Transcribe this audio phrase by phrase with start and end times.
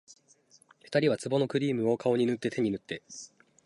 [0.83, 3.03] 二人は壺のクリームを、顔に塗って手に塗って